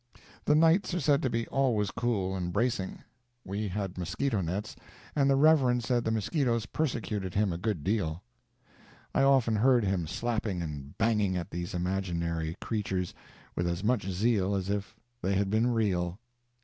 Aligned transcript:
The 0.45 0.55
nights 0.55 0.95
are 0.95 0.99
said 0.99 1.21
to 1.21 1.29
be 1.29 1.45
always 1.49 1.91
cool 1.91 2.35
and 2.35 2.51
bracing. 2.51 3.03
We 3.45 3.67
had 3.67 3.99
mosquito 3.99 4.41
nets, 4.41 4.75
and 5.15 5.29
the 5.29 5.35
Reverend 5.35 5.83
said 5.83 6.03
the 6.05 6.09
mosquitoes 6.09 6.65
persecuted 6.65 7.35
him 7.35 7.53
a 7.53 7.57
good 7.59 7.83
deal. 7.83 8.23
I 9.13 9.21
often 9.21 9.57
heard 9.57 9.83
him 9.85 10.07
slapping 10.07 10.63
and 10.63 10.97
banging 10.97 11.37
at 11.37 11.51
these 11.51 11.75
imaginary 11.75 12.55
creatures 12.59 13.13
with 13.55 13.67
as 13.67 13.83
much 13.83 14.07
zeal 14.09 14.55
as 14.55 14.71
if 14.71 14.95
they 15.21 15.35
had 15.35 15.51
been 15.51 15.67
real. 15.71 16.17